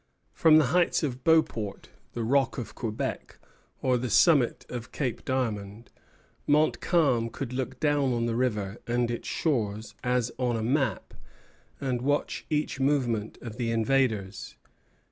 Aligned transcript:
From 0.33 0.57
the 0.57 0.65
heights 0.73 1.03
of 1.03 1.23
Beauport, 1.23 1.89
the 2.13 2.23
rock 2.23 2.57
of 2.57 2.73
Quebec, 2.73 3.37
or 3.83 3.97
the 3.99 4.09
summit 4.09 4.65
of 4.67 4.91
Cape 4.91 5.23
Diamond, 5.23 5.91
Montcalm 6.47 7.29
could 7.29 7.53
look 7.53 7.79
down 7.79 8.11
on 8.11 8.25
the 8.25 8.35
river 8.35 8.79
and 8.87 9.11
its 9.11 9.27
shores 9.27 9.93
as 10.03 10.31
on 10.39 10.55
a 10.57 10.63
map, 10.63 11.13
and 11.79 12.01
watch 12.01 12.47
each 12.49 12.79
movement 12.79 13.37
of 13.43 13.57
the 13.57 13.69
invaders. 13.69 14.55